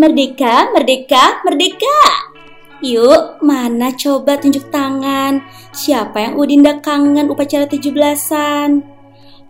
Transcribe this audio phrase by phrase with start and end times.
[0.00, 2.00] Merdeka, merdeka, merdeka.
[2.80, 5.44] Yuk, mana coba tunjuk tangan.
[5.76, 8.80] Siapa yang Udinda kangen upacara 17-an?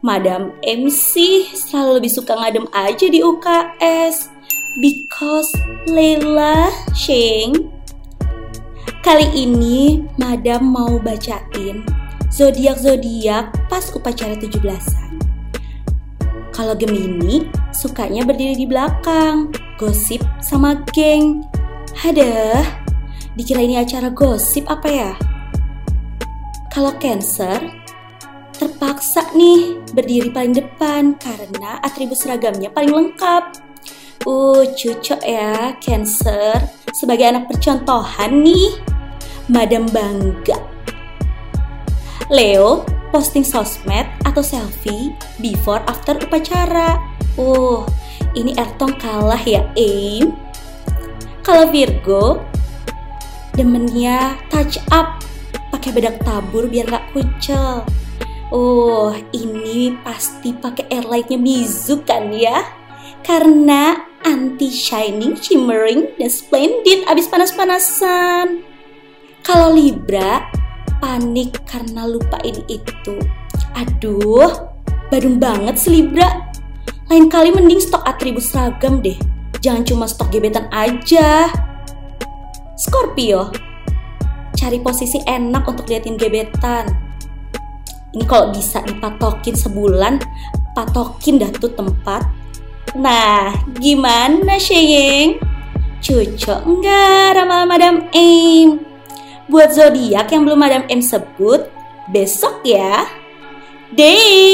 [0.02, 4.26] Madam MC selalu lebih suka ngadem aja di UKS.
[4.82, 5.54] Because
[5.86, 6.66] Leila
[6.98, 7.70] Sheng.
[9.06, 11.86] Kali ini Madam mau bacain
[12.34, 15.19] zodiak-zodiak pas upacara 17-an.
[16.60, 19.48] Kalau Gemini, sukanya berdiri di belakang,
[19.80, 21.40] gosip sama geng.
[22.04, 22.60] Ada,
[23.32, 25.12] dikira ini acara gosip apa ya?
[26.68, 27.64] Kalau Cancer,
[28.52, 33.56] terpaksa nih berdiri paling depan karena atribut seragamnya paling lengkap.
[34.28, 36.60] Uh, cocok ya, Cancer.
[36.92, 38.76] Sebagai anak percontohan nih,
[39.48, 40.60] Madam bangga.
[42.28, 46.98] Leo, posting sosmed atau selfie before after upacara.
[47.38, 47.86] Uh,
[48.34, 50.34] ini Ertong kalah ya, Aim.
[51.42, 52.42] Kalau Virgo,
[53.54, 55.22] demennya touch up
[55.74, 57.82] pakai bedak tabur biar gak kucel.
[58.50, 62.66] Oh, ini pasti pakai airlightnya Mizu kan ya?
[63.22, 68.66] Karena anti shining, shimmering, dan splendid abis panas-panasan.
[69.46, 70.50] Kalau Libra,
[71.00, 73.16] panik karena lupa ini itu.
[73.74, 74.52] Aduh,
[75.08, 76.52] badung banget si Libra.
[77.10, 79.16] Lain kali mending stok atribut seragam deh.
[79.58, 81.50] Jangan cuma stok gebetan aja.
[82.78, 83.50] Scorpio,
[84.54, 86.86] cari posisi enak untuk liatin gebetan.
[88.14, 90.22] Ini kalau bisa dipatokin sebulan,
[90.72, 92.26] patokin dah tuh tempat.
[92.98, 95.38] Nah, gimana Sheyeng?
[96.00, 98.89] Cocok enggak ramalan Madam Aim?
[99.50, 101.66] Buat zodiak yang belum Madam M sebut,
[102.14, 103.02] besok ya.
[103.90, 104.49] Day!